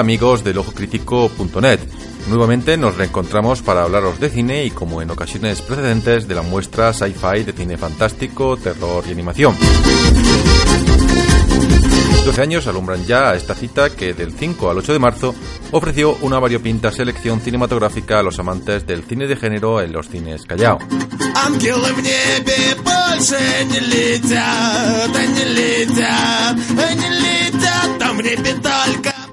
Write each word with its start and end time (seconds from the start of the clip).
Amigos 0.00 0.42
del 0.42 0.56
ojocrítico.net. 0.56 1.78
Nuevamente 2.30 2.78
nos 2.78 2.96
reencontramos 2.96 3.60
para 3.60 3.82
hablaros 3.82 4.18
de 4.18 4.30
cine 4.30 4.64
y 4.64 4.70
como 4.70 5.02
en 5.02 5.10
ocasiones 5.10 5.60
precedentes 5.60 6.26
de 6.26 6.34
la 6.34 6.40
muestra 6.40 6.94
sci-fi 6.94 7.44
de 7.44 7.52
cine 7.52 7.76
fantástico, 7.76 8.56
terror 8.56 9.04
y 9.06 9.12
animación. 9.12 9.54
12 12.24 12.40
años 12.40 12.66
alumbran 12.66 13.04
ya 13.04 13.30
a 13.30 13.36
esta 13.36 13.54
cita 13.54 13.90
que 13.90 14.14
del 14.14 14.32
5 14.32 14.70
al 14.70 14.78
8 14.78 14.94
de 14.94 14.98
marzo 14.98 15.34
ofreció 15.70 16.16
una 16.22 16.38
variopinta 16.38 16.90
selección 16.90 17.40
cinematográfica 17.40 18.20
a 18.20 18.22
los 18.22 18.38
amantes 18.38 18.86
del 18.86 19.04
cine 19.04 19.26
de 19.26 19.36
género 19.36 19.82
en 19.82 19.92
los 19.92 20.08
cines 20.08 20.46
Callao. 20.46 20.78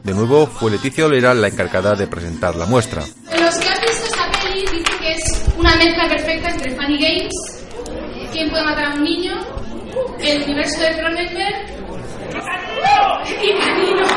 De 0.07 0.13
nuevo 0.13 0.47
fue 0.47 0.71
Leticia 0.71 1.05
Olera 1.05 1.33
la 1.33 1.49
encargada 1.49 1.93
de 1.93 2.07
presentar 2.07 2.55
la 2.55 2.65
muestra. 2.65 3.01
Los 3.01 3.55
que 3.57 3.67
han 3.67 3.81
visto 3.81 4.05
esta 4.05 4.31
peli 4.41 4.61
dicen 4.61 4.99
que 5.01 5.11
es 5.11 5.45
una 5.57 5.75
mezcla 5.75 6.07
perfecta 6.07 6.49
entre 6.49 6.75
Funny 6.77 6.97
Games, 6.97 7.33
¿Quién 8.31 8.49
puede 8.49 8.63
matar 8.63 8.85
a 8.85 8.93
un 8.93 9.03
niño? 9.03 9.37
El 10.21 10.43
universo 10.43 10.79
de 10.79 10.97
Cronenberg 10.97 11.55
y 13.43 13.59
Canino. 13.59 14.07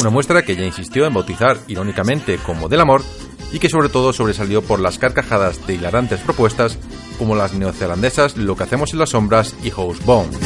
Una 0.00 0.10
muestra 0.10 0.42
que 0.42 0.56
ya 0.56 0.64
insistió 0.64 1.06
en 1.06 1.14
bautizar 1.14 1.58
irónicamente 1.68 2.38
como 2.38 2.68
del 2.68 2.80
amor 2.80 3.04
y 3.52 3.60
que 3.60 3.68
sobre 3.68 3.88
todo 3.88 4.12
sobresalió 4.12 4.62
por 4.62 4.80
las 4.80 4.98
carcajadas 4.98 5.64
de 5.66 5.74
hilarantes 5.74 6.18
propuestas 6.20 6.76
como 7.20 7.36
las 7.36 7.52
neozelandesas 7.52 8.38
Lo 8.38 8.56
que 8.56 8.62
hacemos 8.64 8.94
en 8.94 8.98
las 8.98 9.10
sombras 9.10 9.54
y 9.62 9.70
Housebound. 9.70 10.36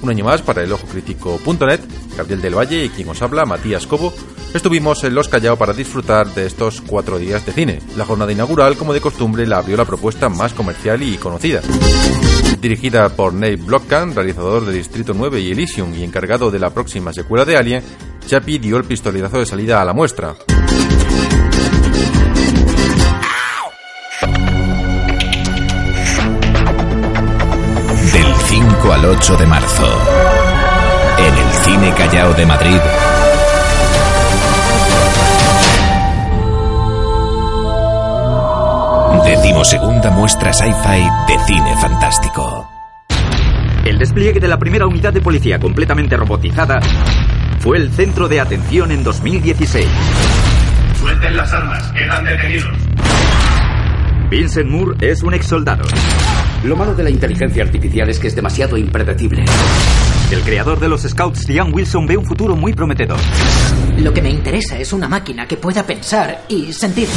Un 0.00 0.10
año 0.10 0.24
más 0.24 0.40
para 0.40 0.62
el 0.62 0.72
ojo 0.72 0.86
crítico.net, 0.86 1.80
Gabriel 2.16 2.40
del 2.40 2.56
Valle 2.56 2.84
y 2.84 2.88
quien 2.88 3.08
os 3.10 3.20
habla, 3.20 3.44
Matías 3.44 3.86
Cobo, 3.86 4.14
estuvimos 4.54 5.04
en 5.04 5.14
Los 5.14 5.28
Callao 5.28 5.56
para 5.56 5.74
disfrutar 5.74 6.32
de 6.32 6.46
estos 6.46 6.80
cuatro 6.80 7.18
días 7.18 7.44
de 7.44 7.52
cine. 7.52 7.80
La 7.96 8.06
jornada 8.06 8.32
inaugural, 8.32 8.76
como 8.76 8.94
de 8.94 9.02
costumbre, 9.02 9.46
la 9.46 9.58
abrió 9.58 9.76
la 9.76 9.84
propuesta 9.84 10.30
más 10.30 10.54
comercial 10.54 11.02
y 11.02 11.16
conocida. 11.18 11.60
Dirigida 12.60 13.10
por 13.10 13.34
Nate 13.34 13.56
Blockham, 13.56 14.14
realizador 14.14 14.64
de 14.64 14.72
Distrito 14.72 15.12
9 15.14 15.40
y 15.40 15.50
Elysium 15.50 15.92
y 15.94 16.04
encargado 16.04 16.50
de 16.50 16.58
la 16.58 16.70
próxima 16.70 17.12
secuela 17.12 17.44
de 17.44 17.56
Alien, 17.56 17.82
Chappie 18.26 18.58
dio 18.58 18.78
el 18.78 18.84
pistoletazo 18.84 19.40
de 19.40 19.46
salida 19.46 19.82
a 19.82 19.84
la 19.84 19.92
muestra. 19.92 20.36
5 28.86 28.92
al 28.92 29.04
8 29.04 29.36
de 29.36 29.46
marzo, 29.46 30.00
en 31.18 31.34
el 31.34 31.52
Cine 31.64 31.92
Callao 31.96 32.34
de 32.34 32.46
Madrid, 32.46 32.78
segunda 39.66 40.10
muestra 40.10 40.52
sci-fi 40.52 41.08
de 41.26 41.38
cine 41.44 41.74
fantástico. 41.80 42.70
El 43.84 43.98
despliegue 43.98 44.38
de 44.38 44.46
la 44.46 44.58
primera 44.58 44.86
unidad 44.86 45.12
de 45.12 45.20
policía 45.20 45.58
completamente 45.58 46.16
robotizada 46.16 46.78
fue 47.58 47.78
el 47.78 47.90
centro 47.90 48.28
de 48.28 48.40
atención 48.40 48.92
en 48.92 49.02
2016. 49.02 49.86
Suelten 51.00 51.36
las 51.36 51.52
armas, 51.52 51.92
quedan 51.92 52.24
detenidos. 52.24 52.76
Vincent 54.30 54.70
Moore 54.70 54.96
es 55.00 55.24
un 55.24 55.34
ex 55.34 55.46
soldado. 55.46 55.84
Lo 56.64 56.76
malo 56.76 56.94
de 56.94 57.04
la 57.04 57.10
inteligencia 57.10 57.62
artificial 57.62 58.08
es 58.08 58.18
que 58.18 58.28
es 58.28 58.34
demasiado 58.34 58.76
impredecible. 58.76 59.44
El 60.30 60.42
creador 60.42 60.80
de 60.80 60.88
los 60.88 61.02
Scouts, 61.02 61.46
Ian 61.48 61.72
Wilson, 61.72 62.06
ve 62.06 62.16
un 62.16 62.24
futuro 62.24 62.56
muy 62.56 62.72
prometedor. 62.72 63.18
Lo 63.98 64.12
que 64.12 64.22
me 64.22 64.30
interesa 64.30 64.78
es 64.78 64.92
una 64.92 65.08
máquina 65.08 65.46
que 65.46 65.56
pueda 65.56 65.84
pensar 65.84 66.42
y 66.48 66.72
sentir. 66.72 67.08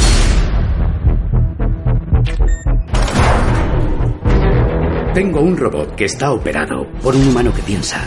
Tengo 5.12 5.40
un 5.40 5.56
robot 5.56 5.96
que 5.96 6.04
está 6.04 6.30
operado 6.30 6.86
por 7.02 7.16
un 7.16 7.26
humano 7.26 7.52
que 7.52 7.62
piensa. 7.62 8.00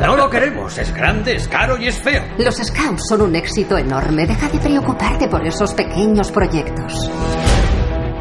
No 0.00 0.16
lo 0.16 0.28
queremos. 0.28 0.76
Es 0.76 0.92
grande, 0.92 1.36
es 1.36 1.46
caro 1.46 1.78
y 1.78 1.86
es 1.86 1.96
feo. 2.00 2.22
Los 2.38 2.56
Scouts 2.56 3.06
son 3.08 3.22
un 3.22 3.36
éxito 3.36 3.78
enorme. 3.78 4.26
Deja 4.26 4.48
de 4.48 4.58
preocuparte 4.58 5.28
por 5.28 5.46
esos 5.46 5.72
pequeños 5.74 6.32
proyectos. 6.32 7.08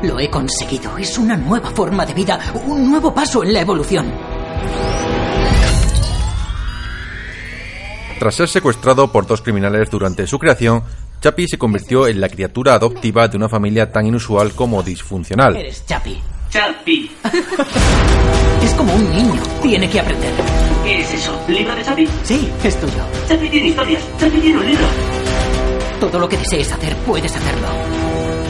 Lo 0.04 0.20
he 0.20 0.30
conseguido. 0.30 0.98
Es 0.98 1.18
una 1.18 1.36
nueva 1.36 1.72
forma 1.72 2.06
de 2.06 2.14
vida, 2.14 2.40
un 2.66 2.90
nuevo 2.90 3.14
paso 3.14 3.44
en 3.44 3.54
la 3.54 3.62
evolución. 3.62 4.12
Tras 8.20 8.36
ser 8.36 8.50
secuestrado 8.50 9.12
por 9.12 9.28
dos 9.28 9.42
criminales 9.42 9.90
durante 9.90 10.26
su 10.26 10.40
creación, 10.40 10.84
Chappie 11.22 11.48
se 11.48 11.58
convirtió 11.58 12.08
en 12.08 12.20
la 12.20 12.30
criatura 12.30 12.74
adoptiva 12.74 13.28
de 13.28 13.38
una 13.38 13.50
familia 13.50 13.92
tan 13.92 14.08
inusual 14.08 14.54
como 14.54 14.82
disfuncional. 14.84 15.56
Eres 15.56 15.86
Chappie. 15.86 16.22
Chapi. 16.50 17.12
Es 18.64 18.74
como 18.74 18.94
un 18.94 19.10
niño. 19.12 19.42
Tiene 19.62 19.90
que 19.90 20.00
aprender. 20.00 20.34
¿Qué 20.84 21.02
es 21.02 21.14
eso? 21.14 21.40
¿Libro 21.48 21.76
de 21.76 21.84
Chapi? 21.84 22.08
Sí, 22.24 22.50
es 22.64 22.80
tuyo. 22.80 23.04
Chapi 23.28 23.50
tiene 23.50 23.68
historias. 23.70 24.04
Chapi 24.20 24.40
tiene 24.40 24.58
un 24.58 24.66
libro. 24.66 24.86
Todo 26.00 26.20
lo 26.20 26.28
que 26.28 26.38
desees 26.38 26.72
hacer, 26.72 26.96
puedes 26.98 27.34
hacerlo. 27.34 27.97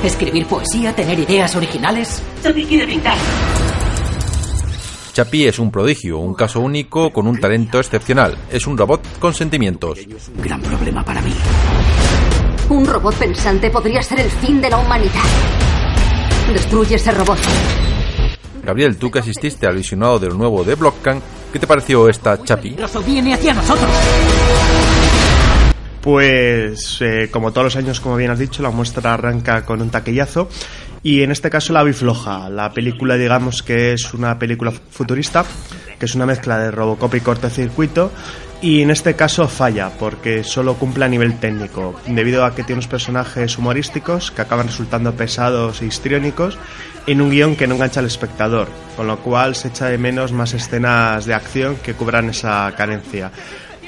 Escribir 0.04 0.46
poesía, 0.46 0.96
tener 0.96 1.20
ideas 1.20 1.56
originales. 1.56 2.22
Chapi 2.44 2.66
quiere 2.66 2.88
pintar. 2.88 3.18
Chapi 5.14 5.48
es 5.48 5.58
un 5.58 5.72
prodigio, 5.72 6.20
un 6.20 6.36
caso 6.36 6.60
único 6.60 7.12
con 7.12 7.28
un 7.28 7.40
talento 7.40 7.80
excepcional. 7.80 8.38
Es 8.52 8.68
un 8.68 8.78
robot 8.78 9.02
con 9.20 9.34
sentimientos. 9.34 10.00
Gran 10.44 10.62
problema 10.62 11.04
para 11.04 11.22
mí. 11.22 11.34
Un 12.70 12.86
robot 12.86 13.16
pensante 13.16 13.72
podría 13.72 14.04
ser 14.04 14.20
el 14.20 14.30
fin 14.30 14.62
de 14.62 14.70
la 14.70 14.78
humanidad. 14.78 15.24
Destruye 16.54 16.96
ese 16.96 17.12
robot. 17.12 17.40
Gabriel, 18.64 18.98
tú 18.98 19.10
que 19.10 19.20
asististe 19.20 19.66
al 19.66 19.78
visionado 19.78 20.20
del 20.20 20.38
nuevo 20.38 20.64
de 20.64 20.76
Blockcan, 20.76 21.22
¿qué 21.52 21.58
te 21.58 21.66
pareció 21.66 22.10
esta 22.10 22.44
Chapi? 22.44 22.76
viene 23.06 23.34
hacia 23.34 23.54
nosotros. 23.54 23.90
Pues, 26.08 27.02
eh, 27.02 27.28
como 27.30 27.52
todos 27.52 27.66
los 27.66 27.76
años, 27.76 28.00
como 28.00 28.16
bien 28.16 28.32
has 28.32 28.40
dicho, 28.40 28.64
la 28.64 28.70
muestra 28.70 29.14
arranca 29.14 29.66
con 29.66 29.82
un 29.82 29.90
taquillazo. 29.90 30.48
Y 31.04 31.22
en 31.22 31.32
este 31.32 31.50
caso 31.50 31.74
la 31.74 31.84
vi 31.84 31.92
floja. 31.92 32.50
La 32.50 32.72
película, 32.72 33.18
digamos 33.18 33.62
que 33.62 33.92
es 33.92 34.14
una 34.14 34.40
película 34.40 34.72
futurista, 34.72 35.44
que 36.00 36.06
es 36.06 36.16
una 36.16 36.26
mezcla 36.26 36.60
de 36.60 36.72
Robocop 36.72 37.14
y 37.16 37.20
cortocircuito. 37.20 38.10
Y 38.62 38.84
en 38.84 38.90
este 38.90 39.18
caso 39.18 39.50
falla, 39.50 39.90
porque 40.00 40.46
solo 40.46 40.76
cumple 40.76 41.04
a 41.04 41.10
nivel 41.10 41.42
técnico, 41.42 42.00
debido 42.08 42.46
a 42.46 42.56
que 42.56 42.64
tiene 42.64 42.78
unos 42.78 42.88
personajes 42.88 43.58
humorísticos 43.58 44.32
que 44.32 44.42
acaban 44.42 44.68
resultando 44.68 45.14
pesados 45.14 45.82
e 45.82 45.88
histriónicos 45.88 46.58
en 47.06 47.20
un 47.20 47.30
guion 47.30 47.58
que 47.58 47.68
no 47.68 47.76
engancha 47.76 48.00
al 48.00 48.06
espectador, 48.06 48.70
con 48.96 49.08
lo 49.08 49.20
cual 49.20 49.56
se 49.56 49.68
echa 49.68 49.88
de 49.88 49.98
menos 49.98 50.32
más 50.32 50.54
escenas 50.54 51.26
de 51.26 51.34
acción 51.34 51.76
que 51.76 51.96
cubran 51.96 52.30
esa 52.30 52.74
carencia. 52.78 53.30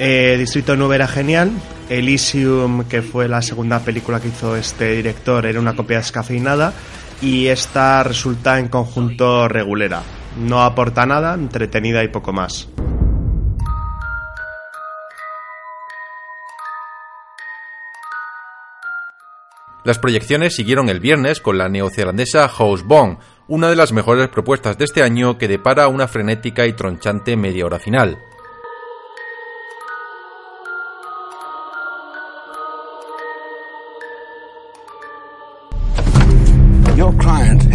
Eh, 0.01 0.38
Distrito 0.40 0.78
9 0.78 0.96
era 0.96 1.07
genial. 1.07 1.51
Elysium, 1.90 2.86
que 2.86 3.01
fue 3.01 3.28
la 3.28 3.42
segunda 3.42 3.80
película 3.80 4.22
que 4.22 4.30
hizo 4.30 4.56
este 4.56 4.94
director, 4.94 5.46
era 5.46 5.60
una 5.60 5.75
copia 5.75 5.98
descafeinada. 5.98 6.74
Y 7.22 7.48
esta 7.48 8.01
resulta 8.04 8.60
en 8.60 8.69
conjunto 8.69 9.50
regulera. 9.50 10.01
No 10.38 10.62
aporta 10.62 11.06
nada, 11.06 11.34
entretenida 11.34 12.01
y 12.01 12.07
poco 12.07 12.31
más. 12.31 12.69
Las 19.84 20.00
proyecciones 20.00 20.56
siguieron 20.56 20.88
el 20.88 21.02
viernes 21.02 21.42
con 21.42 21.57
la 21.57 21.68
neozelandesa 21.68 22.48
Housebound, 22.48 23.18
una 23.48 23.69
de 23.69 23.75
las 23.75 23.92
mejores 23.92 24.30
propuestas 24.30 24.78
de 24.78 24.86
este 24.86 25.04
año 25.04 25.38
que 25.38 25.48
depara 25.48 25.88
una 25.88 26.07
frenética 26.07 26.68
y 26.68 26.74
tronchante 26.74 27.36
media 27.36 27.66
hora 27.66 27.80
final. 27.80 28.18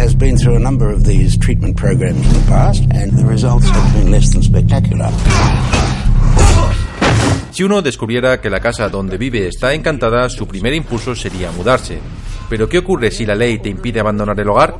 Has 0.05 0.13
been 0.13 0.37
through 0.37 0.53
a 0.53 0.59
number 0.59 0.91
of 0.91 1.03
these 1.03 1.35
treatment 1.35 1.75
programs 1.75 2.23
in 2.27 2.33
the 2.33 2.45
past, 2.47 2.83
and 2.91 3.11
the 3.13 3.25
results 3.25 3.67
have 3.67 3.93
been 3.95 4.11
less 4.11 4.31
than 4.31 4.43
spectacular. 4.43 5.09
Si 7.55 7.63
uno 7.63 7.81
descubriera 7.81 8.41
que 8.41 8.49
la 8.49 8.59
casa 8.59 8.89
donde 8.89 9.17
vive 9.17 9.47
está 9.47 9.73
encantada, 9.73 10.27
su 10.27 10.45
primer 10.45 10.73
impulso 10.73 11.15
sería 11.15 11.53
mudarse. 11.53 11.99
Pero 12.49 12.67
¿qué 12.67 12.79
ocurre 12.79 13.11
si 13.11 13.25
la 13.25 13.33
ley 13.33 13.59
te 13.59 13.69
impide 13.69 14.01
abandonar 14.01 14.37
el 14.37 14.49
hogar? 14.49 14.77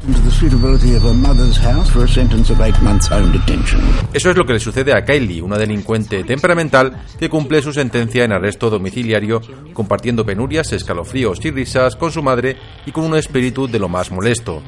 Eso 4.14 4.30
es 4.30 4.36
lo 4.36 4.46
que 4.46 4.52
le 4.52 4.60
sucede 4.60 4.92
a 4.94 5.06
Kylie, 5.06 5.42
una 5.42 5.58
delincuente 5.58 6.26
temperamental 6.26 7.06
que 7.18 7.30
cumple 7.30 7.62
su 7.62 7.72
sentencia 7.72 8.26
en 8.26 8.34
arresto 8.34 8.70
domiciliario, 8.70 9.42
compartiendo 9.72 10.26
penurias, 10.26 10.74
escalofríos 10.74 11.46
y 11.46 11.52
risas 11.52 11.96
con 11.96 12.12
su 12.12 12.22
madre 12.22 12.58
y 12.86 12.92
con 12.92 13.06
un 13.06 13.16
espíritu 13.16 13.70
de 13.70 13.80
lo 13.80 13.88
más 13.88 14.12
molesto. 14.12 14.62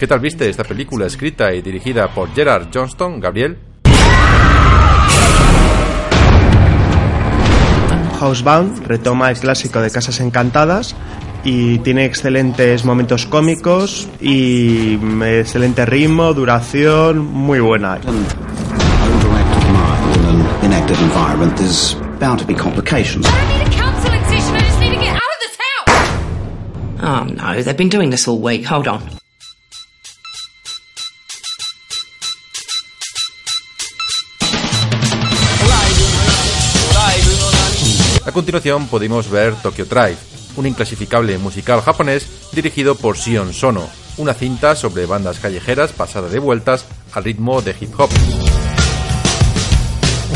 ¿Qué 0.00 0.06
tal 0.08 0.18
viste 0.18 0.48
esta 0.48 0.64
película 0.64 1.06
escrita 1.06 1.54
y 1.54 1.62
dirigida 1.62 2.12
por 2.12 2.34
Gerard 2.34 2.70
Johnston, 2.74 3.20
Gabriel? 3.20 3.67
Housebound 8.18 8.86
retoma 8.86 9.30
el 9.30 9.38
clásico 9.38 9.80
de 9.80 9.90
Casas 9.90 10.20
Encantadas 10.20 10.94
y 11.44 11.78
tiene 11.78 12.04
excelentes 12.04 12.84
momentos 12.84 13.26
cómicos 13.26 14.08
y 14.20 14.98
mm, 15.00 15.22
excelente 15.22 15.86
ritmo, 15.86 16.34
duración, 16.34 17.18
muy 17.24 17.60
buena. 17.60 17.98
Oh 27.00 27.24
no, 27.24 27.62
they've 27.62 27.76
been 27.76 27.88
doing 27.88 28.10
this 28.10 28.26
all 28.26 28.40
week. 28.40 28.64
Hold 28.66 28.88
on. 28.88 29.17
Continuación 38.38 38.86
pudimos 38.86 39.28
ver 39.28 39.52
Tokyo 39.64 39.84
Drive, 39.84 40.16
un 40.54 40.64
inclasificable 40.64 41.36
musical 41.38 41.80
japonés 41.80 42.52
dirigido 42.52 42.94
por 42.94 43.18
Sion 43.18 43.52
Sono, 43.52 43.88
una 44.16 44.32
cinta 44.32 44.76
sobre 44.76 45.06
bandas 45.06 45.40
callejeras 45.40 45.90
pasada 45.90 46.28
de 46.28 46.38
vueltas 46.38 46.84
al 47.14 47.24
ritmo 47.24 47.62
de 47.62 47.74
hip 47.80 47.98
hop. 47.98 48.08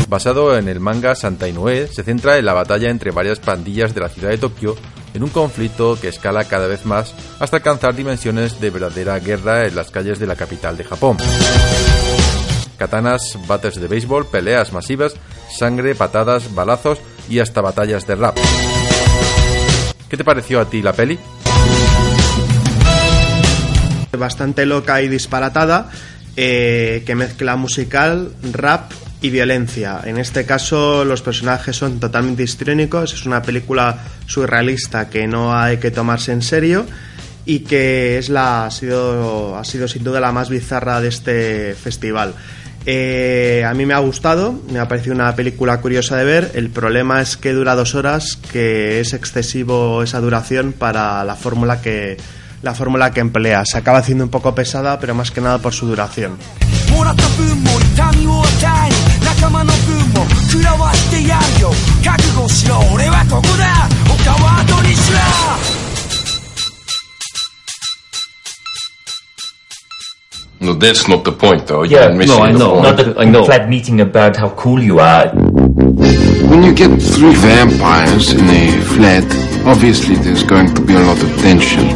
Basado 0.09 0.57
en 0.57 0.67
el 0.67 0.81
manga 0.81 1.15
Santa 1.15 1.47
Inoue, 1.47 1.87
se 1.87 2.03
centra 2.03 2.37
en 2.37 2.43
la 2.43 2.51
batalla 2.51 2.89
entre 2.89 3.11
varias 3.11 3.39
pandillas 3.39 3.95
de 3.95 4.01
la 4.01 4.09
ciudad 4.09 4.31
de 4.31 4.37
Tokio 4.37 4.75
en 5.13 5.23
un 5.23 5.29
conflicto 5.29 5.97
que 5.97 6.09
escala 6.09 6.43
cada 6.43 6.67
vez 6.67 6.85
más 6.85 7.15
hasta 7.39 7.55
alcanzar 7.55 7.95
dimensiones 7.95 8.59
de 8.59 8.69
verdadera 8.69 9.17
guerra 9.19 9.65
en 9.65 9.77
las 9.77 9.91
calles 9.91 10.19
de 10.19 10.27
la 10.27 10.35
capital 10.35 10.75
de 10.75 10.83
Japón. 10.83 11.15
Katanas, 12.77 13.39
bates 13.47 13.79
de 13.79 13.87
béisbol, 13.87 14.25
peleas 14.27 14.73
masivas, 14.73 15.15
sangre, 15.49 15.95
patadas, 15.95 16.53
balazos 16.53 16.99
y 17.29 17.39
hasta 17.39 17.61
batallas 17.61 18.05
de 18.07 18.15
rap. 18.15 18.37
¿Qué 20.09 20.17
te 20.17 20.23
pareció 20.23 20.59
a 20.59 20.69
ti 20.69 20.81
la 20.81 20.93
peli? 20.93 21.17
Bastante 24.17 24.65
loca 24.65 25.01
y 25.01 25.07
disparatada, 25.07 25.89
eh, 26.35 27.03
que 27.05 27.15
mezcla 27.15 27.55
musical, 27.55 28.31
rap 28.51 28.91
y 29.21 29.29
violencia. 29.29 30.01
En 30.03 30.17
este 30.17 30.45
caso 30.45 31.03
los 31.05 31.21
personajes 31.21 31.75
son 31.75 31.99
totalmente 31.99 32.43
histriónicos, 32.43 33.13
es 33.13 33.25
una 33.25 33.41
película 33.41 33.97
surrealista 34.27 35.09
que 35.09 35.27
no 35.27 35.55
hay 35.55 35.77
que 35.77 35.91
tomarse 35.91 36.31
en 36.31 36.41
serio 36.41 36.85
y 37.45 37.59
que 37.59 38.17
es 38.17 38.29
la, 38.29 38.65
ha, 38.65 38.71
sido, 38.71 39.57
ha 39.57 39.63
sido 39.63 39.87
sin 39.87 40.03
duda 40.03 40.19
la 40.19 40.31
más 40.31 40.49
bizarra 40.49 41.01
de 41.01 41.07
este 41.07 41.73
festival. 41.73 42.33
Eh, 42.85 43.63
a 43.65 43.73
mí 43.73 43.85
me 43.85 43.93
ha 43.93 43.99
gustado, 43.99 44.59
me 44.69 44.79
ha 44.79 44.87
parecido 44.87 45.15
una 45.15 45.35
película 45.35 45.79
curiosa 45.79 46.17
de 46.17 46.25
ver. 46.25 46.51
El 46.53 46.69
problema 46.69 47.21
es 47.21 47.37
que 47.37 47.53
dura 47.53 47.75
dos 47.75 47.95
horas, 47.95 48.37
que 48.51 48.99
es 48.99 49.13
excesivo 49.13 50.03
esa 50.03 50.19
duración 50.19 50.73
para 50.73 51.23
la 51.23 51.35
fórmula 51.35 51.81
que 51.81 52.17
la 52.61 52.73
fórmula 52.73 53.11
que 53.11 53.19
emplea. 53.19 53.63
Se 53.65 53.77
acaba 53.77 53.99
haciendo 53.99 54.23
un 54.23 54.29
poco 54.29 54.55
pesada, 54.55 54.99
pero 54.99 55.13
más 55.13 55.31
que 55.31 55.41
nada 55.41 55.59
por 55.59 55.73
su 55.73 55.85
duración. 55.85 56.37
That's 70.83 71.07
not 71.07 71.23
the 71.23 71.31
point, 71.31 71.65
though. 71.67 71.83
Yeah, 71.83 72.07
You're 72.09 72.17
missing 72.17 72.37
no, 72.37 72.43
I 72.43 72.51
the 72.51 72.59
know. 72.59 72.71
point. 72.73 72.83
Not 72.83 72.99
a, 72.99 73.19
I 73.19 73.25
know. 73.25 73.45
flat 73.45 73.69
meeting 73.69 74.01
about 74.01 74.35
how 74.37 74.49
cool 74.55 74.81
you 74.81 74.99
are. 74.99 75.29
When 76.49 76.63
you 76.63 76.73
get 76.73 76.91
three 77.01 77.33
vampires 77.35 78.31
in 78.33 78.47
a 78.49 78.71
flat, 78.93 79.23
obviously 79.65 80.15
there's 80.15 80.43
going 80.43 80.73
to 80.75 80.81
be 80.81 80.93
a 80.95 80.99
lot 80.99 81.21
of 81.21 81.41
tension. 81.41 81.87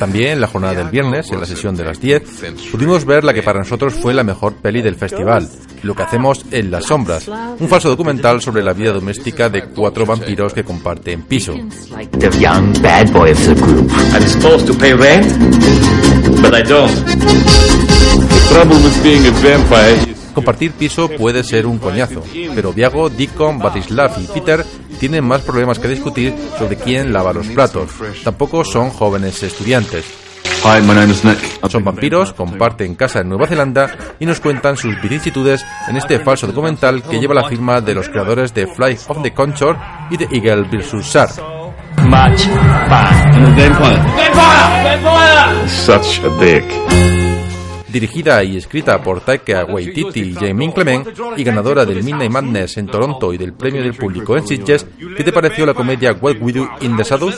También 0.00 0.40
la 0.40 0.46
jornada 0.46 0.72
del 0.76 0.88
viernes, 0.88 1.30
en 1.30 1.40
la 1.40 1.44
sesión 1.44 1.76
de 1.76 1.84
las 1.84 2.00
10, 2.00 2.22
pudimos 2.72 3.04
ver 3.04 3.22
la 3.22 3.34
que 3.34 3.42
para 3.42 3.58
nosotros 3.58 3.92
fue 3.92 4.14
la 4.14 4.24
mejor 4.24 4.54
peli 4.54 4.80
del 4.80 4.94
festival, 4.94 5.46
Lo 5.82 5.94
que 5.94 6.02
hacemos 6.02 6.42
en 6.50 6.70
las 6.70 6.86
sombras, 6.86 7.28
un 7.28 7.68
falso 7.68 7.90
documental 7.90 8.40
sobre 8.40 8.62
la 8.62 8.72
vida 8.72 8.92
doméstica 8.92 9.50
de 9.50 9.64
cuatro 9.64 10.06
vampiros 10.06 10.54
que 10.54 10.64
comparten 10.64 11.24
piso. 11.24 11.54
Compartir 20.34 20.72
piso 20.72 21.08
puede 21.08 21.42
ser 21.42 21.66
un 21.66 21.78
coñazo, 21.78 22.22
pero 22.54 22.72
Diago, 22.72 23.10
Deacon, 23.10 23.58
Batislav 23.58 24.12
y 24.20 24.26
Peter 24.26 24.64
tienen 24.98 25.24
más 25.24 25.42
problemas 25.42 25.78
que 25.78 25.88
discutir 25.88 26.34
sobre 26.58 26.76
quién 26.76 27.12
lava 27.12 27.32
los 27.32 27.46
platos. 27.48 27.90
Tampoco 28.22 28.64
son 28.64 28.90
jóvenes 28.90 29.42
estudiantes. 29.42 30.04
Hi, 30.62 30.82
my 30.82 30.94
name 30.94 31.10
is 31.10 31.24
Nick. 31.24 31.38
Son 31.70 31.82
vampiros, 31.82 32.34
comparten 32.34 32.94
casa 32.94 33.20
en 33.20 33.30
Nueva 33.30 33.46
Zelanda 33.46 33.96
y 34.18 34.26
nos 34.26 34.40
cuentan 34.40 34.76
sus 34.76 35.00
vicisitudes 35.00 35.64
en 35.88 35.96
este 35.96 36.18
falso 36.18 36.46
documental 36.46 37.02
que 37.02 37.18
lleva 37.18 37.34
la 37.34 37.48
firma 37.48 37.80
de 37.80 37.94
los 37.94 38.10
creadores 38.10 38.52
de 38.52 38.66
Fly 38.66 38.98
of 39.08 39.22
the 39.22 39.32
Conchor 39.32 39.78
y 40.10 40.18
de 40.18 40.28
Eagle 40.30 40.64
vs. 40.64 41.02
Shark. 41.02 41.32
Such 45.66 46.20
a 46.24 46.28
dick. 46.38 47.09
Dirigida 47.92 48.42
y 48.44 48.56
escrita 48.56 49.02
por 49.02 49.20
Taika 49.20 49.64
Waititi 49.64 50.20
y 50.20 50.34
Jamie 50.34 50.72
Clement 50.72 51.08
y 51.36 51.44
ganadora 51.44 51.84
del 51.84 52.02
Midnight 52.04 52.30
Madness 52.30 52.76
en 52.76 52.86
Toronto 52.86 53.32
y 53.32 53.38
del 53.38 53.52
premio 53.52 53.82
del 53.82 53.94
público 53.94 54.36
en 54.36 54.46
Sitges, 54.46 54.86
¿qué 55.16 55.24
te 55.24 55.32
pareció 55.32 55.66
la 55.66 55.74
comedia 55.74 56.12
What 56.12 56.36
We 56.40 56.52
Do 56.52 56.68
in 56.80 56.96
the 56.96 57.02
Shadows? 57.02 57.36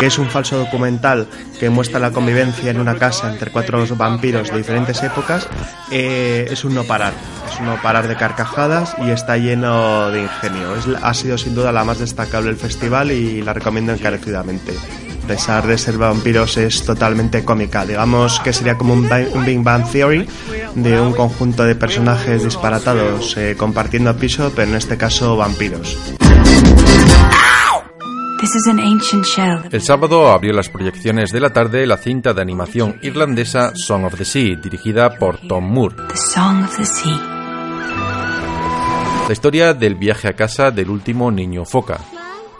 que 0.00 0.06
es 0.06 0.18
un 0.18 0.28
falso 0.28 0.58
documental 0.58 1.28
que 1.58 1.70
muestra 1.70 2.00
la 2.00 2.10
convivencia 2.10 2.70
en 2.70 2.80
una 2.80 2.96
casa 2.96 3.30
entre 3.30 3.50
cuatro 3.50 3.84
vampiros 3.96 4.50
de 4.50 4.58
diferentes 4.58 5.02
épocas, 5.02 5.48
eh, 5.90 6.48
es 6.50 6.64
un 6.64 6.74
no 6.74 6.84
parar. 6.84 7.12
Es 7.52 7.60
un 7.60 7.66
no 7.66 7.80
parar 7.82 8.08
de 8.08 8.16
carcajadas 8.16 8.96
y 9.04 9.10
está 9.10 9.36
lleno 9.36 10.10
de 10.10 10.22
ingenio. 10.22 10.74
Es, 10.76 10.86
ha 11.02 11.14
sido 11.14 11.38
sin 11.38 11.54
duda 11.54 11.72
la 11.72 11.84
más 11.84 11.98
destacable 11.98 12.48
del 12.48 12.56
festival 12.56 13.12
y 13.12 13.42
la 13.42 13.52
recomiendo 13.52 13.92
encarecidamente. 13.92 14.72
A 15.22 15.26
pesar 15.26 15.66
de 15.66 15.78
ser 15.78 15.96
vampiros 15.96 16.56
es 16.56 16.84
totalmente 16.84 17.44
cómica. 17.44 17.86
Digamos 17.86 18.40
que 18.40 18.52
sería 18.52 18.76
como 18.76 18.94
un, 18.94 19.08
Bi- 19.08 19.28
un 19.32 19.44
Big 19.44 19.62
Bang 19.62 19.84
Theory 19.90 20.26
de 20.74 21.00
un 21.00 21.12
conjunto 21.12 21.62
de 21.64 21.74
personajes 21.76 22.42
disparatados 22.44 23.36
eh, 23.36 23.54
compartiendo 23.56 24.16
piso, 24.16 24.50
pero 24.54 24.68
en 24.70 24.76
este 24.76 24.96
caso 24.96 25.36
vampiros. 25.36 25.96
This 28.40 28.54
is 28.56 28.66
an 28.68 28.80
ancient 28.80 29.24
shell. 29.26 29.58
El 29.70 29.82
sábado 29.82 30.30
abrió 30.32 30.52
las 30.54 30.70
proyecciones 30.70 31.30
de 31.30 31.40
la 31.40 31.50
tarde 31.52 31.86
la 31.86 31.98
cinta 31.98 32.32
de 32.32 32.40
animación 32.40 32.98
irlandesa 33.02 33.72
Song 33.76 34.04
of 34.06 34.14
the 34.16 34.24
Sea, 34.24 34.56
dirigida 34.56 35.16
por 35.18 35.38
Tom 35.46 35.64
Moore. 35.70 35.94
The 36.08 36.16
song 36.16 36.64
of 36.64 36.76
the 36.76 36.84
sea. 36.86 37.20
La 39.28 39.32
historia 39.32 39.74
del 39.74 39.94
viaje 39.94 40.26
a 40.28 40.32
casa 40.32 40.70
del 40.70 40.88
último 40.90 41.30
niño 41.30 41.64
foca. 41.66 41.98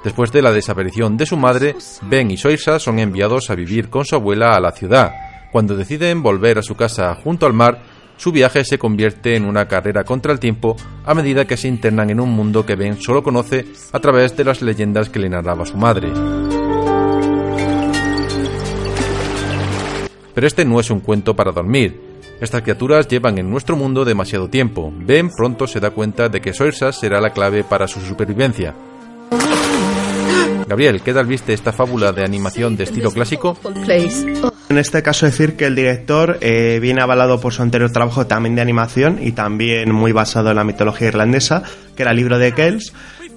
Después 0.02 0.32
de 0.32 0.40
la 0.40 0.52
desaparición 0.52 1.16
de 1.16 1.26
su 1.26 1.36
madre, 1.36 1.76
Ben 2.02 2.30
y 2.30 2.36
Soisa 2.38 2.78
son 2.78 2.98
enviados 2.98 3.50
a 3.50 3.54
vivir 3.54 3.90
con 3.90 4.04
su 4.04 4.14
abuela 4.14 4.54
a 4.54 4.60
la 4.60 4.72
ciudad. 4.72 5.12
Cuando 5.52 5.76
deciden 5.76 6.22
volver 6.22 6.58
a 6.58 6.62
su 6.62 6.74
casa 6.74 7.14
junto 7.14 7.44
al 7.44 7.52
mar, 7.52 7.82
su 8.16 8.32
viaje 8.32 8.64
se 8.64 8.78
convierte 8.78 9.36
en 9.36 9.44
una 9.44 9.66
carrera 9.66 10.04
contra 10.04 10.32
el 10.32 10.38
tiempo 10.38 10.76
a 11.04 11.14
medida 11.14 11.46
que 11.46 11.56
se 11.56 11.68
internan 11.68 12.10
en 12.10 12.20
un 12.20 12.30
mundo 12.30 12.64
que 12.64 12.76
Ben 12.76 13.00
solo 13.00 13.22
conoce 13.22 13.66
a 13.92 13.98
través 13.98 14.36
de 14.36 14.44
las 14.44 14.62
leyendas 14.62 15.10
que 15.10 15.18
le 15.18 15.28
narraba 15.28 15.66
su 15.66 15.76
madre. 15.76 16.10
Pero 20.34 20.46
este 20.46 20.64
no 20.64 20.80
es 20.80 20.90
un 20.90 21.00
cuento 21.00 21.34
para 21.34 21.52
dormir. 21.52 22.00
Estas 22.40 22.62
criaturas 22.62 23.06
llevan 23.06 23.36
en 23.36 23.50
nuestro 23.50 23.76
mundo 23.76 24.04
demasiado 24.04 24.48
tiempo. 24.48 24.90
Ben 24.96 25.28
pronto 25.28 25.66
se 25.66 25.80
da 25.80 25.90
cuenta 25.90 26.30
de 26.30 26.40
que 26.40 26.54
Soirsa 26.54 26.92
será 26.92 27.20
la 27.20 27.34
clave 27.34 27.64
para 27.64 27.86
su 27.86 28.00
supervivencia. 28.00 28.74
Gabriel, 30.70 31.00
¿qué 31.02 31.12
tal 31.12 31.26
viste 31.26 31.52
esta 31.52 31.72
fábula 31.72 32.12
de 32.12 32.22
animación 32.24 32.76
de 32.76 32.84
estilo 32.84 33.10
clásico? 33.10 33.58
En 34.68 34.78
este 34.78 35.02
caso 35.02 35.26
decir 35.26 35.56
que 35.56 35.64
el 35.66 35.74
director 35.74 36.38
eh, 36.40 36.78
viene 36.80 37.02
avalado 37.02 37.40
por 37.40 37.52
su 37.52 37.60
anterior 37.62 37.90
trabajo 37.90 38.28
también 38.28 38.54
de 38.54 38.62
animación 38.62 39.18
y 39.20 39.32
también 39.32 39.92
muy 39.92 40.12
basado 40.12 40.50
en 40.50 40.56
la 40.56 40.62
mitología 40.62 41.08
irlandesa, 41.08 41.64
que 41.96 42.02
era 42.02 42.12
el 42.12 42.18
libro 42.18 42.38
de 42.38 42.52
Kells, 42.54 42.92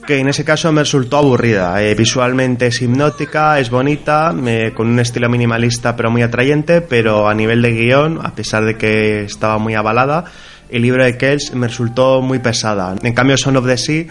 que 0.05 0.19
en 0.19 0.27
ese 0.27 0.45
caso 0.45 0.71
me 0.71 0.81
resultó 0.81 1.17
aburrida. 1.17 1.81
Eh, 1.81 1.95
visualmente 1.95 2.67
es 2.67 2.79
hipnótica, 2.83 3.59
es 3.59 3.71
bonita, 3.71 4.31
me- 4.31 4.71
con 4.75 4.85
un 4.89 4.99
estilo 4.99 5.27
minimalista 5.27 5.95
pero 5.95 6.11
muy 6.11 6.21
atrayente, 6.21 6.81
pero 6.81 7.27
a 7.27 7.33
nivel 7.33 7.63
de 7.63 7.71
guion, 7.71 8.19
a 8.23 8.35
pesar 8.35 8.63
de 8.63 8.77
que 8.77 9.23
estaba 9.23 9.57
muy 9.57 9.73
avalada, 9.73 10.25
el 10.69 10.83
libro 10.83 11.03
de 11.03 11.17
Kells 11.17 11.55
me 11.55 11.67
resultó 11.67 12.21
muy 12.21 12.37
pesada. 12.37 12.93
En 13.01 13.13
cambio, 13.15 13.37
Son 13.37 13.57
of 13.57 13.65
the 13.65 13.77
Sea 13.77 14.05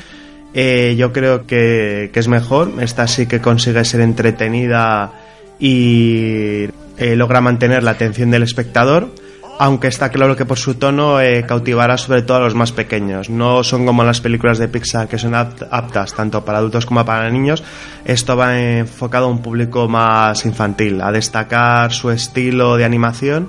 eh, 0.54 0.94
yo 0.96 1.12
creo 1.12 1.46
que, 1.46 2.10
que 2.12 2.20
es 2.20 2.28
mejor. 2.28 2.72
Esta 2.80 3.06
sí 3.06 3.26
que 3.26 3.40
consigue 3.40 3.84
ser 3.84 4.00
entretenida 4.00 5.12
y 5.58 6.68
eh, 6.98 7.16
logra 7.16 7.40
mantener 7.40 7.82
la 7.82 7.92
atención 7.92 8.30
del 8.30 8.42
espectador 8.42 9.08
aunque 9.58 9.86
está 9.86 10.08
claro 10.08 10.34
que 10.34 10.44
por 10.44 10.58
su 10.58 10.74
tono 10.74 11.20
eh, 11.20 11.44
cautivará 11.46 11.96
sobre 11.96 12.22
todo 12.22 12.38
a 12.38 12.40
los 12.40 12.54
más 12.54 12.72
pequeños. 12.72 13.30
No 13.30 13.62
son 13.62 13.86
como 13.86 14.02
las 14.02 14.20
películas 14.20 14.58
de 14.58 14.66
Pixar 14.66 15.06
que 15.06 15.18
son 15.18 15.34
aptas 15.36 16.14
tanto 16.14 16.44
para 16.44 16.58
adultos 16.58 16.84
como 16.84 17.04
para 17.04 17.30
niños. 17.30 17.62
Esto 18.04 18.36
va 18.36 18.58
enfocado 18.58 19.26
a 19.26 19.30
un 19.30 19.40
público 19.40 19.86
más 19.86 20.44
infantil, 20.46 21.00
a 21.00 21.12
destacar 21.12 21.92
su 21.92 22.10
estilo 22.10 22.76
de 22.76 22.84
animación 22.84 23.48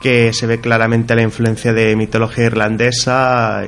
que 0.00 0.32
se 0.32 0.46
ve 0.46 0.58
claramente 0.58 1.14
la 1.14 1.22
influencia 1.22 1.74
de 1.74 1.96
mitología 1.96 2.46
irlandesa. 2.46 3.62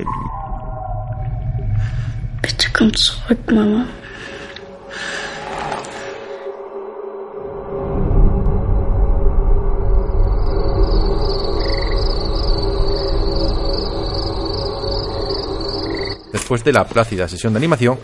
Después 16.31 16.63
de 16.63 16.73
la 16.73 16.85
plácida 16.85 17.27
sesión 17.27 17.53
de 17.53 17.57
animación, 17.57 17.97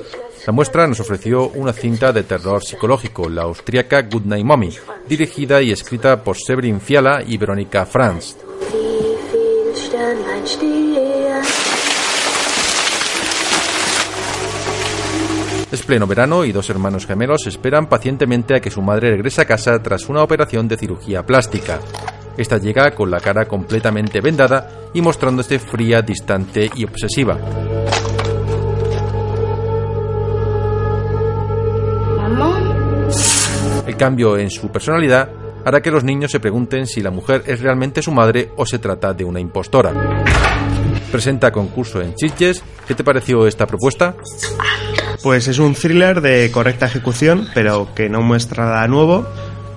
la 0.48 0.54
muestra 0.54 0.88
nos 0.88 1.00
ofreció 1.00 1.50
una 1.50 1.74
cinta 1.74 2.12
de 2.12 2.24
terror 2.24 2.64
psicológico, 2.64 3.30
la 3.30 3.44
austríaca 3.44 4.02
Goodnight 4.02 4.44
Mommy, 4.44 4.74
dirigida 5.08 5.62
y 5.62 5.72
escrita 5.72 6.24
por 6.24 6.38
Severin 6.38 6.82
Fiala 6.82 7.22
y 7.24 7.38
Verónica 7.38 7.86
Franz. 7.86 8.36
Es 15.72 15.84
pleno 15.84 16.06
verano 16.06 16.44
y 16.44 16.52
dos 16.52 16.70
hermanos 16.70 17.06
gemelos 17.06 17.48
esperan 17.48 17.88
pacientemente 17.88 18.56
a 18.56 18.60
que 18.60 18.70
su 18.70 18.82
madre 18.82 19.12
regrese 19.12 19.42
a 19.42 19.46
casa 19.46 19.82
tras 19.82 20.10
una 20.10 20.22
operación 20.22 20.68
de 20.68 20.76
cirugía 20.76 21.26
plástica. 21.26 21.80
Esta 22.36 22.58
llega 22.58 22.92
con 22.92 23.10
la 23.10 23.22
cara 23.22 23.46
completamente 23.46 24.20
vendada 24.20 24.70
y 24.94 25.02
mostrándose 25.02 25.60
fría, 25.60 26.02
distante 26.02 26.70
y 26.76 26.84
obsesiva. 26.84 27.40
El 33.88 33.96
cambio 33.96 34.38
en 34.38 34.50
su 34.50 34.70
personalidad 34.70 35.30
hará 35.64 35.82
que 35.82 35.92
los 35.92 36.04
niños 36.04 36.32
se 36.32 36.42
pregunten 36.42 36.86
si 36.86 37.02
la 37.02 37.12
mujer 37.12 37.44
es 37.46 37.62
realmente 37.62 38.02
su 38.02 38.12
madre 38.12 38.52
o 38.58 38.66
se 38.66 38.80
trata 38.80 39.14
de 39.14 39.24
una 39.24 39.40
impostora. 39.40 39.94
Presenta 41.12 41.52
concurso 41.52 42.02
en 42.02 42.14
Chiches. 42.16 42.62
¿Qué 42.88 42.96
te 42.96 43.04
pareció 43.06 43.48
esta 43.48 43.66
propuesta? 43.66 44.16
Pues 45.24 45.48
es 45.48 45.60
un 45.60 45.76
thriller 45.76 46.22
de 46.22 46.50
correcta 46.52 46.88
ejecución, 46.88 47.48
pero 47.54 47.94
que 47.94 48.10
no 48.10 48.22
muestra 48.22 48.66
nada 48.66 48.88
nuevo, 48.88 49.28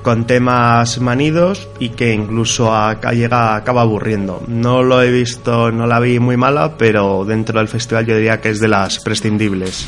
con 0.03 0.27
temas 0.27 1.01
manidos 1.01 1.69
y 1.79 1.91
que 1.91 2.15
incluso 2.15 2.73
llega, 3.13 3.57
acaba 3.57 3.83
aburriendo. 3.83 4.43
No 4.49 4.83
lo 4.83 5.03
he 5.03 5.11
visto, 5.11 5.71
no 5.71 5.87
la 5.87 6.01
vi 6.01 6.19
muy 6.19 6.37
mala, 6.37 6.77
pero 6.79 7.25
dentro 7.27 7.59
del 7.59 7.69
festival 7.69 8.07
yo 8.07 8.17
diría 8.17 8.41
que 8.41 8.51
es 8.51 8.61
de 8.61 8.69
las 8.69 9.01
prescindibles. 9.01 9.85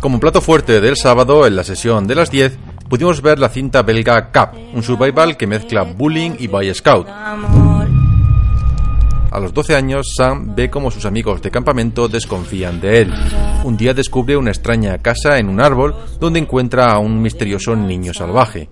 Como 0.00 0.20
plato 0.20 0.40
fuerte 0.40 0.80
del 0.80 0.96
sábado, 0.96 1.44
en 1.44 1.56
la 1.56 1.64
sesión 1.64 2.06
de 2.06 2.14
las 2.14 2.30
10, 2.30 2.56
pudimos 2.88 3.20
ver 3.20 3.40
la 3.40 3.48
cinta 3.48 3.82
belga 3.82 4.30
Cap, 4.30 4.54
un 4.72 4.82
survival 4.84 5.36
que 5.36 5.48
mezcla 5.48 5.82
bullying 5.82 6.32
y 6.38 6.46
Boy 6.46 6.72
Scout. 6.72 7.08
A 9.30 9.40
los 9.40 9.52
12 9.52 9.74
años, 9.74 10.14
Sam 10.16 10.54
ve 10.54 10.70
como 10.70 10.92
sus 10.92 11.04
amigos 11.04 11.42
de 11.42 11.50
campamento 11.50 12.06
desconfían 12.06 12.80
de 12.80 13.02
él. 13.02 13.12
Un 13.64 13.76
día 13.76 13.92
descubre 13.92 14.36
una 14.36 14.50
extraña 14.50 14.98
casa 14.98 15.36
en 15.38 15.48
un 15.48 15.60
árbol 15.60 15.96
donde 16.20 16.38
encuentra 16.38 16.92
a 16.92 17.00
un 17.00 17.20
misterioso 17.20 17.74
niño 17.74 18.14
salvaje. 18.14 18.68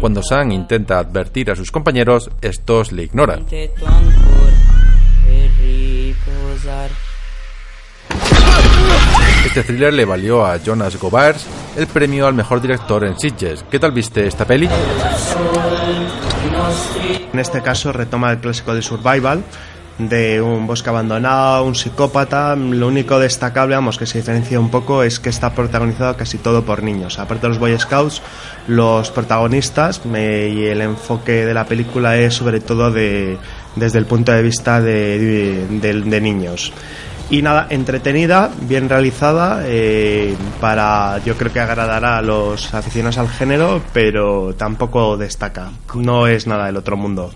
Cuando 0.00 0.22
Sam 0.22 0.52
intenta 0.52 0.98
advertir 0.98 1.50
a 1.50 1.56
sus 1.56 1.70
compañeros, 1.70 2.30
estos 2.42 2.92
le 2.92 3.04
ignoran. 3.04 3.46
Este 9.50 9.64
thriller 9.64 9.92
le 9.92 10.04
valió 10.04 10.46
a 10.46 10.58
Jonas 10.58 10.96
Gobars 10.96 11.44
el 11.76 11.88
premio 11.88 12.28
al 12.28 12.34
mejor 12.34 12.62
director 12.62 13.02
en 13.04 13.18
Sitges. 13.18 13.64
¿Qué 13.68 13.80
tal 13.80 13.90
viste 13.90 14.24
esta 14.24 14.44
peli? 14.44 14.68
En 17.32 17.36
este 17.36 17.60
caso 17.60 17.92
retoma 17.92 18.30
el 18.30 18.38
clásico 18.38 18.72
de 18.76 18.80
Survival, 18.80 19.42
de 19.98 20.40
un 20.40 20.68
bosque 20.68 20.90
abandonado, 20.90 21.64
un 21.64 21.74
psicópata. 21.74 22.54
Lo 22.54 22.86
único 22.86 23.18
destacable, 23.18 23.74
vamos, 23.74 23.98
que 23.98 24.06
se 24.06 24.18
diferencia 24.18 24.60
un 24.60 24.70
poco 24.70 25.02
es 25.02 25.18
que 25.18 25.30
está 25.30 25.52
protagonizado 25.52 26.16
casi 26.16 26.38
todo 26.38 26.64
por 26.64 26.84
niños. 26.84 27.18
Aparte 27.18 27.42
de 27.42 27.48
los 27.48 27.58
Boy 27.58 27.76
Scouts, 27.76 28.22
los 28.68 29.10
protagonistas 29.10 30.00
y 30.04 30.64
el 30.64 30.80
enfoque 30.80 31.44
de 31.44 31.54
la 31.54 31.64
película 31.64 32.16
es 32.16 32.34
sobre 32.34 32.60
todo 32.60 32.92
de, 32.92 33.36
desde 33.74 33.98
el 33.98 34.06
punto 34.06 34.30
de 34.30 34.42
vista 34.42 34.80
de, 34.80 35.66
de 35.68 36.20
niños. 36.20 36.72
Y 37.30 37.42
nada, 37.42 37.68
entretenida, 37.70 38.50
bien 38.62 38.88
realizada, 38.88 39.62
eh, 39.64 40.34
para 40.60 41.18
yo 41.24 41.36
creo 41.36 41.52
que 41.52 41.60
agradará 41.60 42.18
a 42.18 42.22
los 42.22 42.74
aficionados 42.74 43.18
al 43.18 43.28
género, 43.28 43.80
pero 43.92 44.56
tampoco 44.56 45.16
destaca. 45.16 45.70
No 45.94 46.26
es 46.26 46.48
nada 46.48 46.66
del 46.66 46.76
otro 46.76 46.96
mundo. 46.96 47.30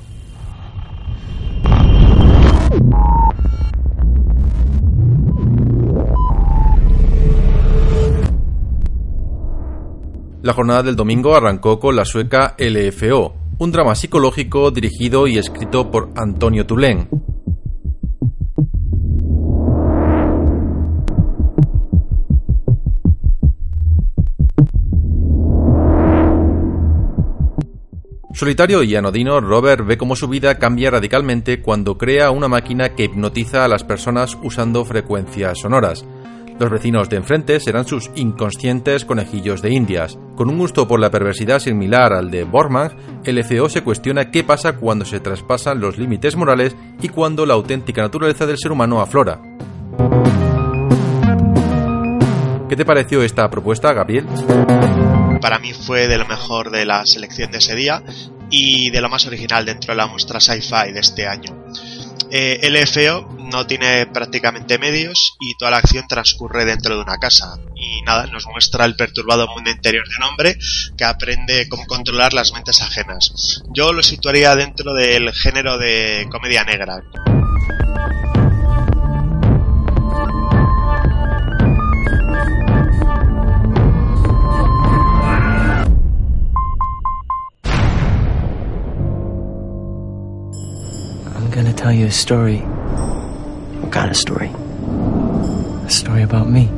La 10.42 10.52
jornada 10.52 10.82
del 10.82 10.96
domingo 10.96 11.36
arrancó 11.36 11.78
con 11.78 11.94
la 11.94 12.04
sueca 12.04 12.56
LFO, 12.58 13.34
un 13.58 13.70
drama 13.70 13.94
psicológico 13.94 14.72
dirigido 14.72 15.28
y 15.28 15.38
escrito 15.38 15.88
por 15.92 16.10
Antonio 16.16 16.66
Tulén. 16.66 17.08
Solitario 28.34 28.82
y 28.82 28.96
anodino, 28.96 29.40
Robert 29.40 29.86
ve 29.86 29.96
cómo 29.96 30.16
su 30.16 30.26
vida 30.26 30.56
cambia 30.56 30.90
radicalmente 30.90 31.62
cuando 31.62 31.96
crea 31.96 32.32
una 32.32 32.48
máquina 32.48 32.88
que 32.88 33.04
hipnotiza 33.04 33.64
a 33.64 33.68
las 33.68 33.84
personas 33.84 34.36
usando 34.42 34.84
frecuencias 34.84 35.60
sonoras. 35.60 36.04
Los 36.58 36.68
vecinos 36.68 37.08
de 37.08 37.18
enfrente 37.18 37.60
serán 37.60 37.86
sus 37.86 38.10
inconscientes 38.16 39.04
conejillos 39.04 39.62
de 39.62 39.72
indias. 39.72 40.18
Con 40.34 40.50
un 40.50 40.58
gusto 40.58 40.88
por 40.88 40.98
la 40.98 41.12
perversidad 41.12 41.60
similar 41.60 42.12
al 42.12 42.32
de 42.32 42.42
Bormann, 42.42 43.22
el 43.24 43.44
FO 43.44 43.68
se 43.68 43.84
cuestiona 43.84 44.32
qué 44.32 44.42
pasa 44.42 44.78
cuando 44.78 45.04
se 45.04 45.20
traspasan 45.20 45.80
los 45.80 45.96
límites 45.96 46.34
morales 46.34 46.74
y 47.00 47.10
cuando 47.10 47.46
la 47.46 47.54
auténtica 47.54 48.02
naturaleza 48.02 48.46
del 48.46 48.58
ser 48.58 48.72
humano 48.72 49.00
aflora. 49.00 49.40
¿Qué 52.68 52.74
te 52.74 52.84
pareció 52.84 53.22
esta 53.22 53.48
propuesta, 53.48 53.92
Gabriel? 53.92 54.26
Para 55.44 55.58
mí 55.58 55.74
fue 55.74 56.08
de 56.08 56.16
lo 56.16 56.24
mejor 56.24 56.70
de 56.70 56.86
la 56.86 57.04
selección 57.04 57.50
de 57.50 57.58
ese 57.58 57.74
día 57.74 58.02
y 58.48 58.88
de 58.88 59.02
lo 59.02 59.10
más 59.10 59.26
original 59.26 59.66
dentro 59.66 59.92
de 59.92 59.98
la 59.98 60.06
muestra 60.06 60.40
sci-fi 60.40 60.90
de 60.90 61.00
este 61.00 61.26
año. 61.26 61.66
Eh, 62.30 62.66
LFO 62.70 63.28
no 63.52 63.66
tiene 63.66 64.06
prácticamente 64.06 64.78
medios 64.78 65.36
y 65.38 65.54
toda 65.58 65.72
la 65.72 65.76
acción 65.76 66.08
transcurre 66.08 66.64
dentro 66.64 66.96
de 66.96 67.02
una 67.02 67.18
casa. 67.18 67.58
Y 67.76 68.00
nada, 68.06 68.26
nos 68.28 68.46
muestra 68.46 68.86
el 68.86 68.96
perturbado 68.96 69.46
mundo 69.48 69.70
interior 69.70 70.08
de 70.08 70.16
un 70.16 70.22
hombre 70.22 70.58
que 70.96 71.04
aprende 71.04 71.68
cómo 71.68 71.84
controlar 71.84 72.32
las 72.32 72.54
mentes 72.54 72.80
ajenas. 72.80 73.62
Yo 73.68 73.92
lo 73.92 74.02
situaría 74.02 74.56
dentro 74.56 74.94
del 74.94 75.30
género 75.34 75.76
de 75.76 76.26
comedia 76.30 76.64
negra. 76.64 77.02
Tell 91.84 91.92
you 91.92 92.06
a 92.06 92.10
story. 92.10 92.60
What 93.82 93.92
kind 93.92 94.10
of 94.10 94.16
story? 94.16 94.48
A 95.84 95.90
story 95.90 96.22
about 96.22 96.48
me. 96.48 96.70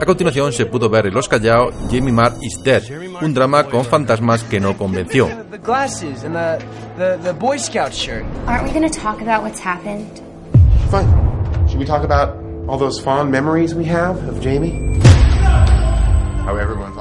A 0.00 0.04
continuación 0.04 0.52
se 0.52 0.66
pudo 0.66 0.88
ver 0.88 1.06
en 1.06 1.14
Los 1.14 1.28
Callao 1.28 1.70
Jamie 1.90 2.10
Marr 2.12 2.32
is 2.42 2.60
Dead, 2.64 2.82
un 3.22 3.32
drama 3.32 3.64
con 3.64 3.84
fantasmas 3.84 4.42
que 4.42 4.58
no 4.58 4.76
convenció. 4.76 5.28
The 5.50 5.58
glasses 5.58 6.24
and 6.24 6.34
the, 6.34 6.58
the, 6.98 7.18
the 7.22 7.32
Boy 7.34 7.58
Scout 7.58 7.92
shirt. 7.92 8.24
Aren't 8.46 8.64
we 8.64 8.72
going 8.72 8.88
to 8.88 9.00
talk 9.00 9.20
about 9.20 9.44
what's 9.44 9.60
happened? 9.60 10.20
Fine. 10.90 11.06
Should 11.68 11.78
we 11.78 11.84
talk 11.84 12.02
about 12.02 12.36
All 12.68 12.78
those 12.78 13.00
fond 13.02 13.32
memories 13.32 13.74
we 13.74 13.84
have 13.86 14.16
of 14.28 14.40
Jamie. 14.40 15.00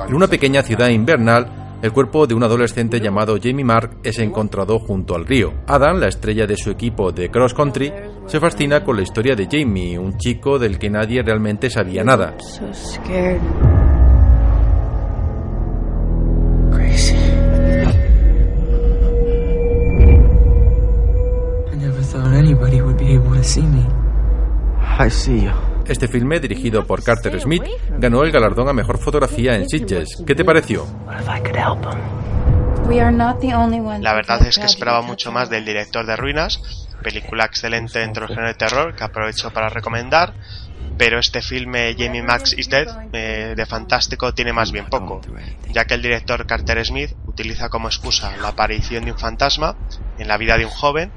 En 0.08 0.14
una 0.16 0.28
pequeña 0.28 0.64
ciudad 0.64 0.90
invernal, 0.90 1.59
el 1.82 1.94
cuerpo 1.94 2.28
de 2.28 2.34
un 2.34 2.44
adolescente 2.44 3.00
llamado 3.00 3.38
Jamie 3.42 3.64
Mark 3.64 3.98
es 4.04 4.20
encontrado 4.20 4.80
junto 4.80 5.16
al 5.16 5.26
río. 5.26 5.54
Adam, 5.68 5.98
la 5.98 6.08
estrella 6.08 6.46
de 6.46 6.58
su 6.58 6.70
equipo 6.70 7.12
de 7.12 7.30
cross 7.30 7.54
country, 7.54 7.94
se 8.26 8.40
fascina 8.40 8.84
con 8.84 8.98
la 8.98 9.04
historia 9.04 9.36
de 9.36 9.48
Jamie, 9.50 9.98
un 9.98 10.18
chico 10.18 10.60
del 10.60 10.78
que 10.78 10.90
nadie 10.90 11.24
realmente 11.24 11.70
sabía 11.70 12.04
nada. 12.04 12.36
Este 25.90 26.08
filme, 26.08 26.40
dirigido 26.40 26.86
por 26.86 27.04
Carter 27.04 27.42
Smith, 27.42 27.64
ganó 27.98 28.24
el 28.24 28.32
galardón 28.32 28.70
a 28.70 28.74
mejor 28.74 29.00
fotografía 29.00 29.56
en 29.56 29.68
Sitges. 29.68 30.24
¿Qué 30.26 30.36
te 30.36 30.46
pareció? 30.46 30.86
La 34.00 34.14
verdad 34.14 34.46
es 34.46 34.60
que 34.60 34.66
esperaba 34.66 35.02
mucho 35.02 35.32
más 35.32 35.50
del 35.50 35.66
director 35.66 36.06
de 36.06 36.16
Ruinas, 36.16 36.62
película 37.02 37.46
excelente 37.46 37.98
dentro 37.98 38.28
del 38.28 38.36
género 38.36 38.50
de 38.50 38.54
terror 38.54 38.96
que 38.96 39.04
aprovecho 39.04 39.50
para 39.52 39.70
recomendar, 39.70 40.36
pero 40.96 41.18
este 41.18 41.42
filme 41.42 41.96
Jamie 41.98 42.22
Max 42.22 42.54
is 42.56 42.70
Dead 42.70 42.88
eh, 43.12 43.56
de 43.58 43.66
fantástico 43.66 44.32
tiene 44.36 44.54
más 44.54 44.72
bien 44.72 44.86
poco, 44.86 45.22
ya 45.72 45.86
que 45.86 45.96
el 45.96 46.04
director 46.04 46.46
Carter 46.46 46.86
Smith 46.86 47.16
utiliza 47.26 47.70
como 47.70 47.88
excusa 47.88 48.38
la 48.38 48.50
aparición 48.50 49.06
de 49.06 49.14
un 49.14 49.18
fantasma 49.18 49.76
en 50.20 50.28
la 50.28 50.38
vida 50.38 50.56
de 50.56 50.66
un 50.66 50.72
joven 50.72 51.12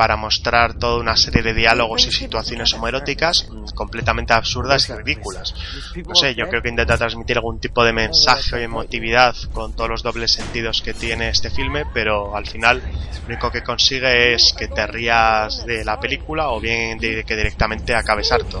para 0.00 0.16
mostrar 0.16 0.78
toda 0.78 0.98
una 0.98 1.14
serie 1.14 1.42
de 1.42 1.52
diálogos 1.52 2.06
y 2.06 2.10
situaciones 2.10 2.72
homoeróticas 2.72 3.46
mm, 3.50 3.74
completamente 3.74 4.32
absurdas 4.32 4.88
y 4.88 4.94
ridículas. 4.94 5.54
No 6.08 6.14
sé, 6.14 6.34
yo 6.34 6.48
creo 6.48 6.62
que 6.62 6.70
intenta 6.70 6.96
transmitir 6.96 7.36
algún 7.36 7.60
tipo 7.60 7.84
de 7.84 7.92
mensaje 7.92 8.56
o 8.56 8.58
emotividad 8.58 9.36
con 9.52 9.76
todos 9.76 9.90
los 9.90 10.02
dobles 10.02 10.32
sentidos 10.32 10.80
que 10.80 10.94
tiene 10.94 11.28
este 11.28 11.50
filme, 11.50 11.84
pero 11.92 12.34
al 12.34 12.46
final 12.46 12.78
lo 12.78 13.26
único 13.26 13.50
que 13.50 13.62
consigue 13.62 14.32
es 14.32 14.54
que 14.56 14.68
te 14.68 14.86
rías 14.86 15.66
de 15.66 15.84
la 15.84 16.00
película 16.00 16.48
o 16.48 16.58
bien 16.58 16.96
de 16.96 17.22
que 17.22 17.36
directamente 17.36 17.94
acabes 17.94 18.32
harto. 18.32 18.58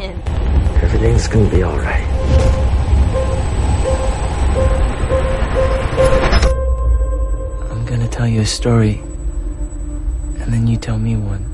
I'm 7.70 7.86
gonna 7.86 8.08
tell 8.08 8.28
you 8.28 8.42
a 8.42 8.44
story. 8.44 9.09
And 10.50 10.58
then 10.58 10.66
you 10.66 10.78
tell 10.78 10.98
me 10.98 11.14
one. 11.14 11.46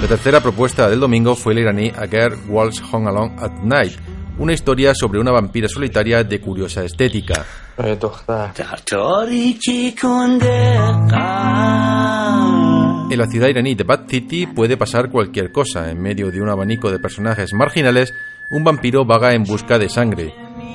La 0.00 0.06
tercera 0.06 0.40
propuesta 0.40 0.88
del 0.88 1.00
domingo 1.00 1.34
fue 1.34 1.52
el 1.52 1.58
iraní 1.58 1.90
A 1.96 2.06
Girl 2.06 2.38
Walks 2.48 2.80
Home 2.92 3.08
Alone 3.08 3.34
at 3.40 3.50
Night, 3.64 3.98
una 4.38 4.52
historia 4.52 4.94
sobre 4.94 5.18
una 5.18 5.32
vampira 5.32 5.66
solitaria 5.66 6.22
de 6.22 6.40
curiosa 6.40 6.84
estética. 6.84 7.44
En 13.10 13.18
la 13.18 13.26
ciudad 13.26 13.48
iraní 13.48 13.74
de 13.74 13.82
Bad 13.82 14.06
City 14.06 14.46
puede 14.46 14.76
pasar 14.76 15.10
cualquier 15.10 15.50
cosa. 15.50 15.90
En 15.90 16.00
medio 16.00 16.30
de 16.30 16.40
un 16.40 16.48
abanico 16.48 16.92
de 16.92 17.00
personajes 17.00 17.52
marginales, 17.52 18.14
un 18.50 18.62
vampiro 18.62 19.04
vaga 19.04 19.34
en 19.34 19.42
busca 19.42 19.80
de 19.80 19.88
sangre. 19.88 20.32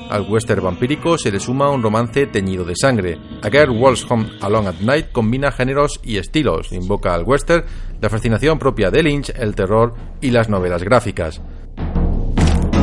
Al 0.10 0.30
western 0.30 0.62
vampírico 0.62 1.17
se 1.17 1.32
le 1.32 1.39
suma 1.39 1.69
un 1.69 1.82
romance 1.82 2.28
teñido 2.28 2.65
de 2.65 2.76
sangre. 2.76 3.17
A 3.41 3.50
Girl 3.50 3.71
Walks 3.71 4.06
Home 4.10 4.32
Alone 4.41 4.67
at 4.67 4.82
Night 4.82 5.13
combina 5.13 5.50
géneros 5.50 6.02
y 6.04 6.17
estilos, 6.17 6.74
invoca 6.74 7.13
al 7.13 7.24
western, 7.24 7.63
la 8.02 8.10
fascinación 8.10 8.60
propia 8.60 8.91
de 8.91 9.02
Lynch, 9.02 9.30
el 9.30 9.56
terror 9.56 9.95
y 10.19 10.32
las 10.32 10.50
novelas 10.50 10.84
gráficas. 10.84 11.41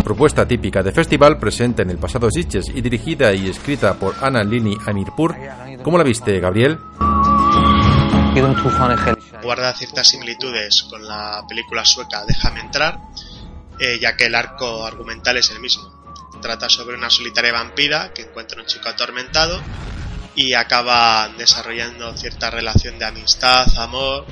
Propuesta 0.03 0.49
típica 0.49 0.83
de 0.83 0.93
festival 0.93 1.39
presente 1.39 1.83
en 1.83 1.91
el 1.91 1.99
pasado 1.99 2.31
Sitges 2.31 2.71
y 2.75 2.81
dirigida 2.81 3.35
y 3.35 3.51
escrita 3.51 3.99
por 4.01 4.15
Anna 4.23 4.43
Lini 4.43 4.79
Amirpur. 4.87 5.35
¿Cómo 5.83 5.99
la 5.99 6.05
viste, 6.05 6.41
Gabriel? 6.41 6.79
Guarda 9.41 9.73
ciertas 9.75 10.09
similitudes 10.09 10.83
con 10.91 11.07
la 11.07 11.45
película 11.49 11.85
sueca 11.85 12.25
Déjame 12.27 12.61
entrar, 12.61 12.99
eh, 13.79 13.99
ya 14.01 14.17
que 14.17 14.27
el 14.27 14.35
arco 14.35 14.85
argumental 14.85 15.37
es 15.37 15.51
el 15.51 15.61
mismo. 15.61 15.91
Trata 16.41 16.69
sobre 16.69 16.97
una 16.97 17.09
solitaria 17.09 17.53
vampira 17.53 18.13
que 18.13 18.23
encuentra 18.23 18.61
un 18.61 18.67
chico 18.67 18.89
atormentado 18.89 19.63
y 20.35 20.55
acaba 20.55 21.29
desarrollando 21.37 22.17
cierta 22.17 22.51
relación 22.51 22.99
de 22.99 23.05
amistad, 23.05 23.67
amor, 23.79 24.27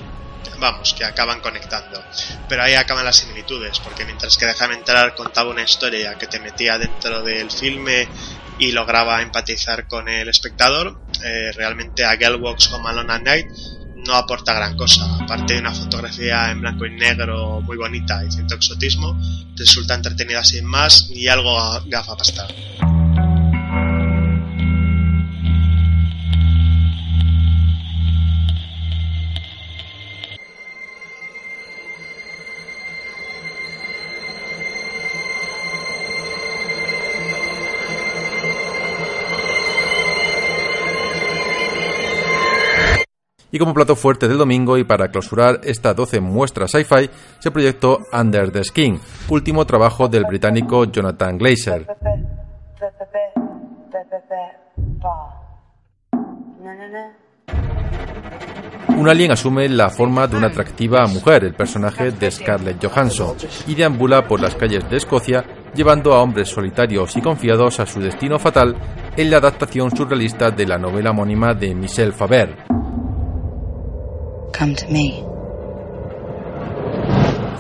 vamos, 0.59 0.95
que 0.95 1.05
acaban 1.05 1.41
conectando. 1.41 2.03
Pero 2.49 2.63
ahí 2.63 2.75
acaban 2.75 3.05
las 3.05 3.17
similitudes, 3.17 3.79
porque 3.81 4.05
mientras 4.05 4.37
que 4.37 4.47
Déjame 4.47 4.75
entrar 4.75 5.15
contaba 5.15 5.51
una 5.51 5.63
historia 5.63 6.17
que 6.17 6.27
te 6.27 6.41
metía 6.41 6.79
dentro 6.79 7.23
del 7.23 7.51
filme 7.51 8.09
y 8.59 8.73
lograba 8.73 9.23
empatizar 9.23 9.87
con 9.87 10.09
el 10.09 10.29
espectador, 10.29 11.01
eh, 11.23 11.53
realmente 11.53 12.05
a 12.05 12.17
Girl 12.17 12.37
Walks 12.37 12.71
Home 12.73 12.89
Alone 12.89 13.13
at 13.13 13.23
Night 13.23 13.47
no 14.11 14.17
aporta 14.17 14.53
gran 14.53 14.77
cosa. 14.77 15.05
Aparte 15.21 15.55
de 15.55 15.61
una 15.61 15.73
fotografía 15.73 16.51
en 16.51 16.61
blanco 16.61 16.85
y 16.85 16.91
negro 16.91 17.61
muy 17.61 17.77
bonita 17.77 18.25
y 18.25 18.31
cierto 18.33 18.57
exotismo, 18.57 19.17
resulta 19.55 19.95
entretenida 19.95 20.43
sin 20.43 20.65
más 20.65 21.09
y 21.11 21.29
algo 21.29 21.57
gafapasta. 21.87 22.49
Como 43.61 43.75
plato 43.75 43.95
fuerte 43.95 44.27
del 44.27 44.39
domingo 44.39 44.79
y 44.79 44.85
para 44.85 45.09
clausurar 45.11 45.61
esta 45.63 45.95
12 45.95 46.21
muestras 46.21 46.73
sci-fi, 46.73 47.11
se 47.39 47.51
proyectó 47.51 48.01
Under 48.13 48.51
the 48.51 48.65
Skin, 48.65 48.99
último 49.29 49.67
trabajo 49.67 50.09
del 50.09 50.25
británico 50.25 50.87
Jonathan 50.87 51.39
Glazer. 51.39 51.87
Un 58.97 59.09
alien 59.09 59.33
asume 59.33 59.69
la 59.69 59.91
forma 59.91 60.27
de 60.27 60.37
una 60.37 60.49
atractiva 60.49 61.07
mujer, 61.07 61.45
el 61.45 61.55
personaje 61.55 62.11
de 62.11 62.31
Scarlett 62.31 62.85
Johansson, 62.85 63.37
y 63.67 63.75
deambula 63.75 64.27
por 64.27 64.41
las 64.41 64.55
calles 64.55 64.89
de 64.91 64.97
Escocia 64.97 65.45
llevando 65.75 66.15
a 66.15 66.23
hombres 66.23 66.49
solitarios 66.49 67.17
y 67.17 67.21
confiados 67.21 67.79
a 67.81 67.87
su 67.87 68.01
destino 68.01 68.39
fatal 68.39 68.75
en 69.17 69.31
la 69.31 69.37
adaptación 69.37 69.95
surrealista 69.95 70.51
de 70.51 70.67
la 70.67 70.79
novela 70.79 71.11
homónima 71.11 71.55
de 71.55 71.75
Michel 71.75 72.13
Faber. 72.13 72.57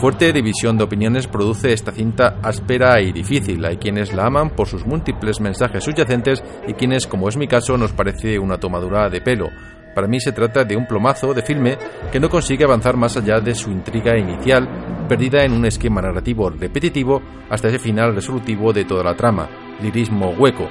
Fuerte 0.01 0.33
división 0.33 0.79
de 0.79 0.85
opiniones 0.85 1.27
produce 1.27 1.75
esta 1.75 1.93
cinta 1.93 2.39
áspera 2.43 3.03
y 3.03 3.13
difícil. 3.13 3.63
Hay 3.67 3.77
quienes 3.77 4.15
la 4.15 4.25
aman 4.27 4.49
por 4.49 4.67
sus 4.67 4.87
múltiples 4.87 5.41
mensajes 5.43 5.85
subyacentes 5.85 6.43
y 6.67 6.73
quienes, 6.73 7.07
como 7.07 7.29
es 7.29 7.37
mi 7.37 7.47
caso, 7.47 7.77
nos 7.77 7.93
parece 7.93 8.39
una 8.39 8.59
tomadura 8.59 9.11
de 9.11 9.21
pelo. 9.21 9.51
Para 9.95 10.09
mí 10.09 10.19
se 10.19 10.33
trata 10.33 10.65
de 10.65 10.75
un 10.75 10.87
plomazo 10.87 11.35
de 11.35 11.43
filme 11.43 11.77
que 12.11 12.19
no 12.19 12.31
consigue 12.31 12.65
avanzar 12.65 12.97
más 12.97 13.19
allá 13.19 13.41
de 13.41 13.55
su 13.55 13.71
intriga 13.71 14.17
inicial, 14.17 15.07
perdida 15.07 15.45
en 15.45 15.53
un 15.53 15.67
esquema 15.67 16.01
narrativo 16.01 16.49
repetitivo 16.49 17.21
hasta 17.51 17.69
ese 17.69 17.79
final 17.79 18.15
resolutivo 18.15 18.73
de 18.73 18.87
toda 18.87 19.05
la 19.05 19.15
trama, 19.15 19.51
lirismo 19.83 20.31
hueco. 20.31 20.71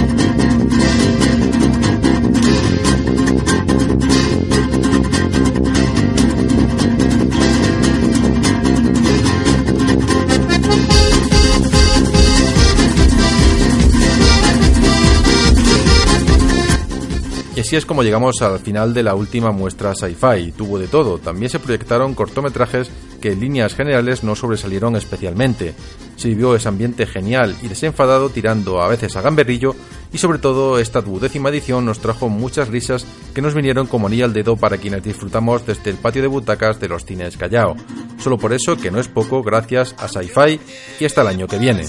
así 17.71 17.77
es 17.77 17.85
como 17.85 18.03
llegamos 18.03 18.41
al 18.41 18.59
final 18.59 18.93
de 18.93 19.01
la 19.01 19.15
última 19.15 19.53
muestra 19.53 19.95
sci-fi. 19.95 20.51
Tuvo 20.51 20.77
de 20.77 20.89
todo. 20.89 21.19
También 21.19 21.49
se 21.49 21.57
proyectaron 21.57 22.13
cortometrajes 22.15 22.91
que 23.21 23.31
en 23.31 23.39
líneas 23.39 23.75
generales 23.75 24.25
no 24.25 24.35
sobresalieron 24.35 24.97
especialmente. 24.97 25.73
Se 26.17 26.27
vivió 26.27 26.53
ese 26.53 26.67
ambiente 26.67 27.05
genial 27.05 27.55
y 27.61 27.69
desenfadado 27.69 28.29
tirando 28.29 28.81
a 28.81 28.89
veces 28.89 29.15
a 29.15 29.21
gamberrillo 29.21 29.73
y 30.11 30.17
sobre 30.17 30.39
todo 30.39 30.79
esta 30.79 30.99
duodécima 30.99 31.47
edición 31.47 31.85
nos 31.85 31.99
trajo 31.99 32.27
muchas 32.27 32.67
risas 32.67 33.05
que 33.33 33.41
nos 33.41 33.53
vinieron 33.53 33.87
como 33.87 34.07
anillo 34.07 34.25
al 34.25 34.33
dedo 34.33 34.57
para 34.57 34.77
quienes 34.77 35.03
disfrutamos 35.03 35.65
desde 35.65 35.91
el 35.91 35.95
patio 35.95 36.21
de 36.23 36.27
butacas 36.27 36.77
de 36.77 36.89
los 36.89 37.05
cines 37.05 37.37
Callao. 37.37 37.77
Solo 38.19 38.37
por 38.37 38.51
eso, 38.51 38.75
que 38.75 38.91
no 38.91 38.99
es 38.99 39.07
poco, 39.07 39.43
gracias 39.43 39.95
a 39.97 40.09
Sci-Fi 40.09 40.59
y 40.99 41.05
hasta 41.05 41.21
el 41.21 41.27
año 41.27 41.47
que 41.47 41.57
viene. 41.57 41.85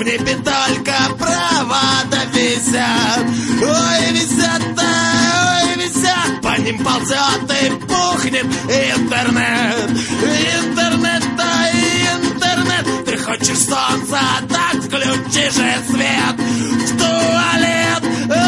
Мне 0.00 0.16
только 0.16 0.94
провода 1.18 2.24
висят, 2.32 3.20
ой, 3.60 4.12
висят, 4.12 4.62
ой, 4.78 5.76
висят, 5.76 6.40
по 6.40 6.58
ним 6.58 6.82
ползет 6.82 7.52
и 7.62 7.70
пухнет 7.86 8.46
интернет, 8.64 9.90
интернет, 10.56 11.22
да 11.36 11.70
интернет, 12.14 13.04
ты 13.04 13.18
хочешь 13.18 13.58
солнца, 13.58 14.20
так 14.48 14.82
включи 14.82 15.50
же 15.50 15.70
свет, 15.90 16.36
в 16.38 16.98
туалет 16.98 18.02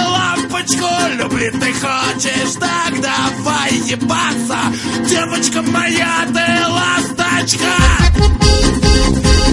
лампочку 0.08 0.88
любит 1.18 1.60
ты 1.60 1.72
хочешь, 1.74 2.54
так 2.58 2.98
давай 2.98 3.74
ебаться, 3.74 4.58
девочка 5.06 5.60
моя, 5.60 6.26
ты 6.32 6.66
ласточка. 6.66 7.92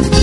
Oh, 0.02 0.18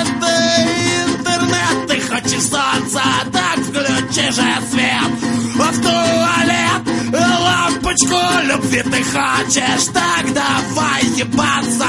Интернет, 0.00 1.08
интернет, 1.08 1.86
ты 1.88 2.00
хочешь 2.00 2.48
солнца, 2.48 3.02
так 3.32 3.58
включи 3.58 4.30
же 4.30 4.44
свет. 4.70 5.10
А 5.58 5.72
в 5.72 5.80
туалет 5.80 6.74
лампочку 7.14 8.16
любви 8.44 8.82
ты 8.82 9.04
хочешь, 9.04 9.86
так 9.92 10.32
давай 10.32 11.04
ебаться. 11.16 11.86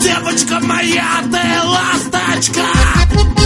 Девочка 0.00 0.60
моя, 0.60 1.22
ты 1.30 1.68
ласточка. 1.68 3.37